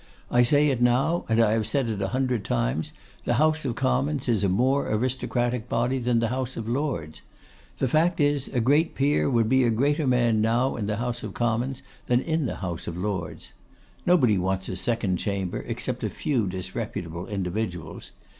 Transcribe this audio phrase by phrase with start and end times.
[0.31, 2.91] I say it now, and I have said it a hundred times,
[3.23, 7.21] the House of Commons is a more aristocratic body than the House of Lords.
[7.77, 11.21] The fact is, a great peer would be a greater man now in the House
[11.21, 13.51] of Commons than in the House of Lords.
[14.03, 18.09] Nobody wants a second chamber, except a few disreputable individuals.